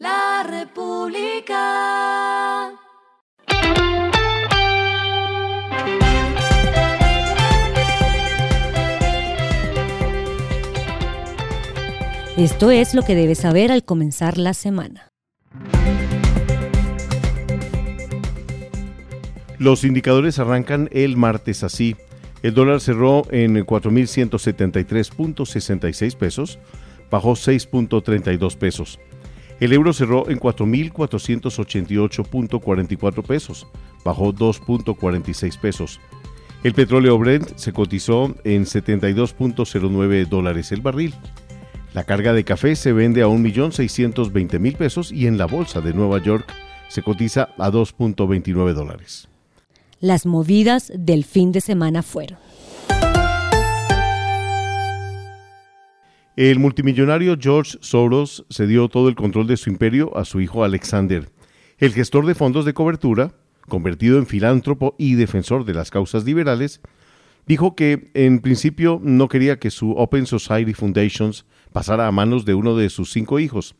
La 0.00 0.44
República. 0.48 1.60
Esto 12.38 12.70
es 12.70 12.94
lo 12.94 13.02
que 13.02 13.14
debes 13.14 13.40
saber 13.40 13.70
al 13.70 13.84
comenzar 13.84 14.38
la 14.38 14.54
semana. 14.54 15.12
Los 19.58 19.84
indicadores 19.84 20.38
arrancan 20.38 20.88
el 20.92 21.18
martes 21.18 21.62
así. 21.62 21.94
El 22.42 22.54
dólar 22.54 22.80
cerró 22.80 23.24
en 23.30 23.66
4.173.66 23.66 26.16
pesos, 26.16 26.58
bajó 27.10 27.32
6.32 27.32 28.56
pesos. 28.56 28.98
El 29.60 29.72
euro 29.74 29.92
cerró 29.92 30.28
en 30.30 30.40
4.488.44 30.40 33.22
pesos, 33.22 33.66
bajó 34.04 34.32
2.46 34.32 35.58
pesos. 35.58 36.00
El 36.64 36.74
petróleo 36.74 37.16
Brent 37.18 37.56
se 37.56 37.72
cotizó 37.72 38.34
en 38.44 38.64
72.09 38.64 40.28
dólares 40.28 40.72
el 40.72 40.80
barril. 40.80 41.14
La 41.92 42.04
carga 42.04 42.32
de 42.32 42.44
café 42.44 42.76
se 42.76 42.92
vende 42.92 43.22
a 43.22 43.26
1.620.000 43.26 44.76
pesos 44.76 45.10
y 45.12 45.26
en 45.26 45.38
la 45.38 45.46
bolsa 45.46 45.80
de 45.80 45.92
Nueva 45.92 46.22
York 46.22 46.46
se 46.88 47.02
cotiza 47.02 47.48
a 47.58 47.70
2.29 47.70 48.72
dólares. 48.72 49.28
Las 50.00 50.24
movidas 50.24 50.90
del 50.94 51.24
fin 51.24 51.52
de 51.52 51.60
semana 51.60 52.02
fueron. 52.02 52.38
El 56.36 56.60
multimillonario 56.60 57.36
George 57.38 57.76
Soros 57.80 58.46
cedió 58.50 58.88
todo 58.88 59.08
el 59.08 59.16
control 59.16 59.48
de 59.48 59.56
su 59.56 59.68
imperio 59.68 60.16
a 60.16 60.24
su 60.24 60.40
hijo 60.40 60.62
Alexander. 60.62 61.28
El 61.78 61.92
gestor 61.92 62.24
de 62.24 62.36
fondos 62.36 62.64
de 62.64 62.72
cobertura, 62.72 63.32
convertido 63.68 64.16
en 64.16 64.26
filántropo 64.26 64.94
y 64.96 65.14
defensor 65.14 65.64
de 65.64 65.74
las 65.74 65.90
causas 65.90 66.24
liberales, 66.24 66.80
dijo 67.46 67.74
que 67.74 68.12
en 68.14 68.38
principio 68.38 69.00
no 69.02 69.26
quería 69.26 69.58
que 69.58 69.72
su 69.72 69.90
Open 69.92 70.24
Society 70.24 70.72
Foundations 70.72 71.46
pasara 71.72 72.06
a 72.06 72.12
manos 72.12 72.44
de 72.44 72.54
uno 72.54 72.76
de 72.76 72.90
sus 72.90 73.10
cinco 73.10 73.40
hijos. 73.40 73.74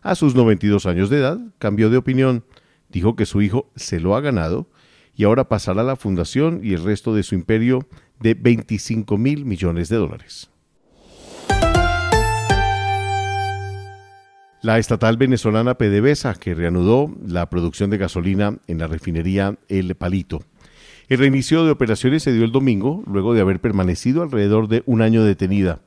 A 0.00 0.14
sus 0.14 0.36
92 0.36 0.86
años 0.86 1.10
de 1.10 1.18
edad, 1.18 1.40
cambió 1.58 1.90
de 1.90 1.96
opinión. 1.96 2.44
Dijo 2.88 3.16
que 3.16 3.26
su 3.26 3.42
hijo 3.42 3.72
se 3.74 3.98
lo 3.98 4.14
ha 4.14 4.20
ganado 4.20 4.70
y 5.16 5.24
ahora 5.24 5.48
pasará 5.48 5.82
la 5.82 5.96
fundación 5.96 6.60
y 6.62 6.72
el 6.72 6.84
resto 6.84 7.16
de 7.16 7.24
su 7.24 7.34
imperio 7.34 7.88
de 8.20 8.34
25 8.34 9.18
mil 9.18 9.44
millones 9.44 9.88
de 9.88 9.96
dólares. 9.96 10.50
La 14.66 14.80
estatal 14.80 15.16
venezolana 15.16 15.78
PDVSA, 15.78 16.34
que 16.34 16.52
reanudó 16.52 17.14
la 17.24 17.48
producción 17.48 17.88
de 17.88 17.98
gasolina 17.98 18.58
en 18.66 18.78
la 18.78 18.88
refinería 18.88 19.56
El 19.68 19.94
Palito. 19.94 20.42
El 21.06 21.18
reinicio 21.18 21.64
de 21.64 21.70
operaciones 21.70 22.24
se 22.24 22.32
dio 22.32 22.44
el 22.44 22.50
domingo, 22.50 23.04
luego 23.06 23.32
de 23.32 23.42
haber 23.42 23.60
permanecido 23.60 24.24
alrededor 24.24 24.66
de 24.66 24.82
un 24.84 25.02
año 25.02 25.22
detenida. 25.22 25.82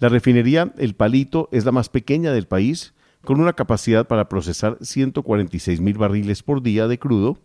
La 0.00 0.08
refinería 0.08 0.72
El 0.78 0.96
Palito 0.96 1.48
es 1.52 1.64
la 1.64 1.70
más 1.70 1.90
pequeña 1.90 2.32
del 2.32 2.48
país, 2.48 2.92
con 3.24 3.38
una 3.40 3.52
capacidad 3.52 4.08
para 4.08 4.28
procesar 4.28 4.78
146 4.80 5.80
mil 5.80 5.96
barriles 5.96 6.42
por 6.42 6.60
día 6.60 6.88
de 6.88 6.98
crudo 6.98 7.38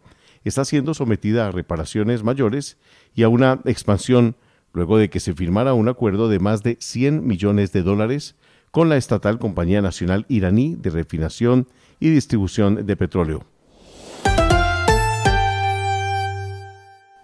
está 0.44 0.66
siendo 0.66 0.96
sometida 0.96 1.46
a 1.46 1.52
reparaciones 1.52 2.24
mayores 2.24 2.80
y 3.14 3.22
a 3.22 3.30
una 3.30 3.60
expansión 3.66 4.38
luego 4.74 4.98
de 4.98 5.12
que 5.12 5.20
se 5.20 5.36
firmara 5.36 5.76
un 5.76 5.88
acuerdo 5.88 6.30
de 6.30 6.40
más 6.40 6.64
de 6.64 6.78
100 6.80 7.28
millones 7.28 7.74
de 7.74 7.84
dólares 7.84 8.36
con 8.74 8.90
la 8.90 8.98
estatal 8.98 9.38
Compañía 9.38 9.84
Nacional 9.84 10.26
Iraní 10.30 10.76
de 10.76 10.90
Refinación 10.90 11.68
y 12.00 12.10
Distribución 12.10 12.88
de 12.88 12.98
Petróleo. 12.98 13.46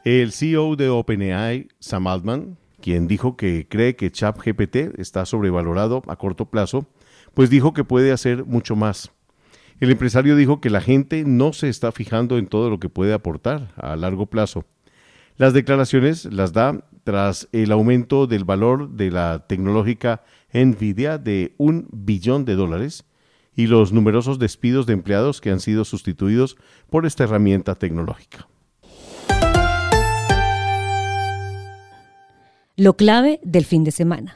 El 0.03 0.31
CEO 0.31 0.75
de 0.75 0.89
OpenAI, 0.89 1.69
Sam 1.79 2.05
Altman, 2.05 2.57
quien 2.79 3.07
dijo 3.07 3.35
que 3.35 3.67
cree 3.67 3.95
que 3.95 4.11
ChatGPT 4.11 4.99
está 4.99 5.25
sobrevalorado 5.25 6.03
a 6.07 6.17
corto 6.17 6.45
plazo, 6.45 6.85
pues 7.33 7.49
dijo 7.49 7.73
que 7.73 7.83
puede 7.83 8.11
hacer 8.11 8.45
mucho 8.45 8.75
más. 8.75 9.11
El 9.79 9.89
empresario 9.89 10.35
dijo 10.35 10.61
que 10.61 10.69
la 10.69 10.81
gente 10.81 11.23
no 11.25 11.53
se 11.53 11.67
está 11.67 11.91
fijando 11.91 12.37
en 12.37 12.45
todo 12.45 12.69
lo 12.69 12.79
que 12.79 12.89
puede 12.89 13.13
aportar 13.13 13.73
a 13.75 13.95
largo 13.95 14.27
plazo. 14.27 14.65
Las 15.39 15.53
declaraciones 15.53 16.25
las 16.25 16.51
da 16.51 16.83
tras 17.05 17.47
el 17.53 17.71
aumento 17.71 18.27
del 18.27 18.43
valor 18.43 18.89
de 18.89 19.09
la 19.09 19.47
tecnológica 19.47 20.21
Nvidia 20.53 21.17
de 21.17 21.53
un 21.57 21.87
billón 21.93 22.43
de 22.43 22.55
dólares 22.55 23.05
y 23.55 23.67
los 23.67 23.93
numerosos 23.93 24.37
despidos 24.37 24.85
de 24.85 24.91
empleados 24.91 25.39
que 25.39 25.49
han 25.49 25.61
sido 25.61 25.85
sustituidos 25.85 26.57
por 26.89 27.05
esta 27.05 27.23
herramienta 27.23 27.75
tecnológica. 27.75 28.49
Lo 32.75 32.97
clave 32.97 33.39
del 33.41 33.63
fin 33.63 33.85
de 33.85 33.91
semana. 33.91 34.35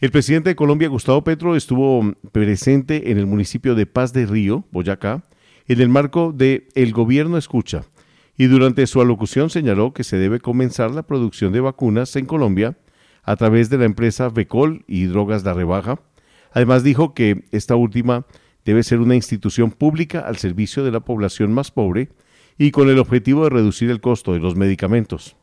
El 0.00 0.10
presidente 0.10 0.48
de 0.48 0.56
Colombia, 0.56 0.88
Gustavo 0.88 1.22
Petro, 1.22 1.54
estuvo 1.54 2.16
presente 2.32 3.12
en 3.12 3.18
el 3.18 3.26
municipio 3.26 3.76
de 3.76 3.86
Paz 3.86 4.12
de 4.12 4.26
Río, 4.26 4.64
Boyacá, 4.72 5.22
en 5.68 5.80
el 5.80 5.88
marco 5.88 6.32
de 6.32 6.68
El 6.74 6.92
Gobierno 6.92 7.38
Escucha, 7.38 7.84
y 8.36 8.46
durante 8.46 8.86
su 8.86 9.00
alocución 9.00 9.50
señaló 9.50 9.92
que 9.92 10.04
se 10.04 10.16
debe 10.16 10.40
comenzar 10.40 10.90
la 10.90 11.04
producción 11.04 11.52
de 11.52 11.60
vacunas 11.60 12.14
en 12.16 12.26
Colombia 12.26 12.76
a 13.22 13.36
través 13.36 13.70
de 13.70 13.78
la 13.78 13.86
empresa 13.86 14.28
Vecol 14.28 14.84
y 14.86 15.04
Drogas 15.06 15.44
La 15.44 15.54
Rebaja. 15.54 16.00
Además 16.52 16.84
dijo 16.84 17.14
que 17.14 17.44
esta 17.50 17.76
última 17.76 18.26
debe 18.64 18.82
ser 18.82 19.00
una 19.00 19.14
institución 19.14 19.70
pública 19.70 20.20
al 20.20 20.36
servicio 20.36 20.84
de 20.84 20.92
la 20.92 21.00
población 21.00 21.52
más 21.52 21.70
pobre 21.70 22.10
y 22.58 22.70
con 22.70 22.88
el 22.88 22.98
objetivo 22.98 23.44
de 23.44 23.50
reducir 23.50 23.90
el 23.90 24.00
costo 24.00 24.32
de 24.32 24.40
los 24.40 24.56
medicamentos. 24.56 25.36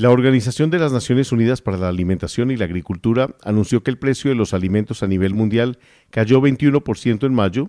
La 0.00 0.08
Organización 0.08 0.70
de 0.70 0.78
las 0.78 0.92
Naciones 0.92 1.30
Unidas 1.30 1.60
para 1.60 1.76
la 1.76 1.88
Alimentación 1.88 2.50
y 2.50 2.56
la 2.56 2.64
Agricultura 2.64 3.36
anunció 3.44 3.82
que 3.82 3.90
el 3.90 3.98
precio 3.98 4.30
de 4.30 4.34
los 4.34 4.54
alimentos 4.54 5.02
a 5.02 5.06
nivel 5.06 5.34
mundial 5.34 5.78
cayó 6.08 6.40
21% 6.40 7.26
en 7.26 7.34
mayo. 7.34 7.68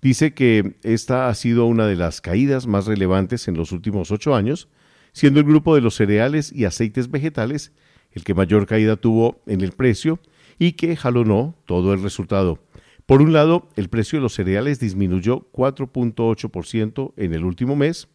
Dice 0.00 0.32
que 0.32 0.76
esta 0.84 1.26
ha 1.26 1.34
sido 1.34 1.66
una 1.66 1.88
de 1.88 1.96
las 1.96 2.20
caídas 2.20 2.68
más 2.68 2.86
relevantes 2.86 3.48
en 3.48 3.56
los 3.56 3.72
últimos 3.72 4.12
ocho 4.12 4.36
años, 4.36 4.68
siendo 5.12 5.40
el 5.40 5.46
grupo 5.46 5.74
de 5.74 5.80
los 5.80 5.96
cereales 5.96 6.52
y 6.52 6.66
aceites 6.66 7.10
vegetales 7.10 7.72
el 8.12 8.22
que 8.22 8.34
mayor 8.34 8.66
caída 8.66 8.94
tuvo 8.94 9.42
en 9.46 9.60
el 9.60 9.72
precio 9.72 10.20
y 10.60 10.74
que 10.74 10.94
jalonó 10.94 11.56
todo 11.66 11.94
el 11.94 12.02
resultado. 12.04 12.60
Por 13.06 13.22
un 13.22 13.32
lado, 13.32 13.68
el 13.74 13.88
precio 13.88 14.20
de 14.20 14.22
los 14.22 14.34
cereales 14.34 14.78
disminuyó 14.78 15.50
4.8% 15.50 17.12
en 17.16 17.34
el 17.34 17.42
último 17.42 17.74
mes, 17.74 18.06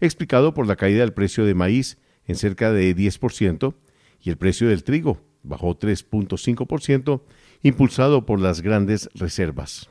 explicado 0.00 0.54
por 0.54 0.68
la 0.68 0.76
caída 0.76 1.00
del 1.00 1.14
precio 1.14 1.44
de 1.44 1.54
maíz 1.54 1.98
en 2.28 2.36
cerca 2.36 2.70
de 2.70 2.94
10% 2.94 3.74
y 4.20 4.30
el 4.30 4.36
precio 4.36 4.68
del 4.68 4.84
trigo 4.84 5.18
bajó 5.42 5.78
3.5%, 5.78 7.22
impulsado 7.62 8.26
por 8.26 8.40
las 8.40 8.60
grandes 8.60 9.08
reservas. 9.14 9.90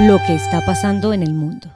Lo 0.00 0.18
que 0.26 0.34
está 0.34 0.64
pasando 0.66 1.12
en 1.14 1.22
el 1.22 1.32
mundo. 1.32 1.70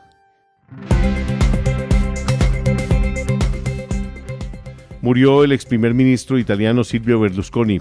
Murió 5.01 5.45
el 5.45 5.53
ex 5.53 5.65
primer 5.65 5.95
ministro 5.95 6.39
italiano 6.39 6.85
Silvio 6.85 7.19
Berlusconi. 7.21 7.79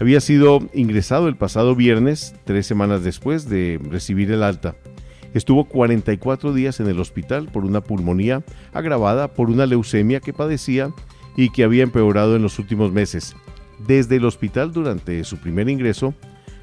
Había 0.00 0.20
sido 0.20 0.60
ingresado 0.72 1.28
el 1.28 1.36
pasado 1.36 1.74
viernes, 1.74 2.34
tres 2.44 2.66
semanas 2.66 3.04
después 3.04 3.48
de 3.48 3.78
recibir 3.90 4.30
el 4.30 4.42
alta. 4.42 4.76
Estuvo 5.36 5.64
44 5.64 6.54
días 6.54 6.80
en 6.80 6.86
el 6.86 6.98
hospital 6.98 7.50
por 7.52 7.66
una 7.66 7.82
pulmonía 7.82 8.42
agravada 8.72 9.34
por 9.34 9.50
una 9.50 9.66
leucemia 9.66 10.20
que 10.20 10.32
padecía 10.32 10.94
y 11.36 11.50
que 11.50 11.62
había 11.62 11.82
empeorado 11.82 12.36
en 12.36 12.42
los 12.42 12.58
últimos 12.58 12.90
meses. 12.90 13.36
Desde 13.86 14.16
el 14.16 14.24
hospital 14.24 14.72
durante 14.72 15.22
su 15.24 15.36
primer 15.36 15.68
ingreso, 15.68 16.14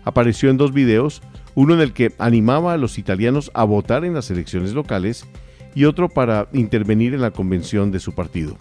apareció 0.04 0.50
en 0.50 0.58
dos 0.58 0.74
videos, 0.74 1.22
uno 1.54 1.76
en 1.76 1.82
el 1.82 1.94
que 1.94 2.14
animaba 2.18 2.74
a 2.74 2.78
los 2.78 2.98
italianos 2.98 3.52
a 3.54 3.64
votar 3.64 4.06
en 4.06 4.16
las 4.16 4.32
elecciones 4.32 4.74
locales 4.74 5.28
y 5.76 5.86
otro 5.86 6.10
para 6.10 6.48
intervenir 6.52 7.14
en 7.14 7.22
la 7.22 7.30
convención 7.30 7.92
de 7.92 8.00
su 8.00 8.16
partido. 8.16 8.58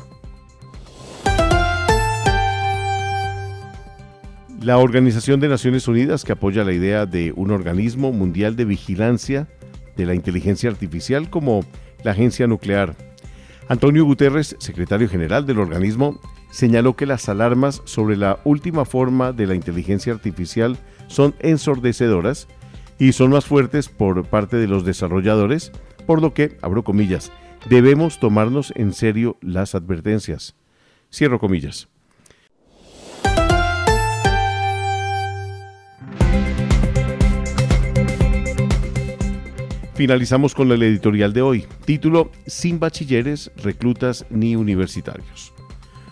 La 4.60 4.76
Organización 4.76 5.40
de 5.40 5.48
Naciones 5.48 5.88
Unidas, 5.88 6.22
que 6.22 6.32
apoya 6.32 6.64
la 6.64 6.74
idea 6.74 7.06
de 7.06 7.32
un 7.34 7.50
organismo 7.50 8.12
mundial 8.12 8.56
de 8.56 8.66
vigilancia 8.66 9.48
de 9.96 10.06
la 10.06 10.14
inteligencia 10.14 10.70
artificial 10.70 11.30
como 11.30 11.64
la 12.04 12.12
agencia 12.12 12.46
nuclear. 12.46 12.96
Antonio 13.68 14.04
Guterres, 14.04 14.56
secretario 14.58 15.08
general 15.08 15.46
del 15.46 15.58
organismo, 15.58 16.20
señaló 16.50 16.96
que 16.96 17.06
las 17.06 17.28
alarmas 17.28 17.82
sobre 17.84 18.16
la 18.16 18.38
última 18.44 18.84
forma 18.84 19.32
de 19.32 19.46
la 19.46 19.54
inteligencia 19.54 20.12
artificial 20.12 20.76
son 21.06 21.34
ensordecedoras 21.40 22.48
y 22.98 23.12
son 23.12 23.30
más 23.30 23.46
fuertes 23.46 23.88
por 23.88 24.26
parte 24.26 24.56
de 24.56 24.68
los 24.68 24.84
desarrolladores, 24.84 25.72
por 26.06 26.20
lo 26.20 26.34
que, 26.34 26.58
abro 26.62 26.84
comillas, 26.84 27.32
debemos 27.68 28.20
tomarnos 28.20 28.72
en 28.76 28.92
serio 28.92 29.38
las 29.40 29.74
advertencias. 29.74 30.54
Cierro 31.10 31.38
comillas. 31.38 31.91
Finalizamos 39.94 40.54
con 40.54 40.70
el 40.72 40.82
editorial 40.82 41.32
de 41.32 41.42
hoy. 41.42 41.66
Título, 41.84 42.30
Sin 42.46 42.78
bachilleres, 42.78 43.50
reclutas 43.62 44.26
ni 44.30 44.56
universitarios. 44.56 45.52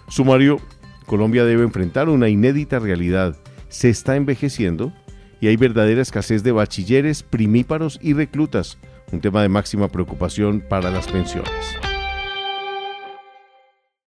Sumario, 0.08 0.60
Colombia 1.06 1.44
debe 1.44 1.64
enfrentar 1.64 2.08
una 2.08 2.28
inédita 2.28 2.78
realidad. 2.78 3.36
Se 3.68 3.88
está 3.88 4.16
envejeciendo 4.16 4.92
y 5.40 5.48
hay 5.48 5.56
verdadera 5.56 6.02
escasez 6.02 6.42
de 6.42 6.52
bachilleres, 6.52 7.22
primíparos 7.22 7.98
y 8.02 8.12
reclutas, 8.12 8.78
un 9.12 9.20
tema 9.20 9.42
de 9.42 9.48
máxima 9.48 9.88
preocupación 9.88 10.60
para 10.60 10.90
las 10.90 11.08
pensiones. 11.08 11.89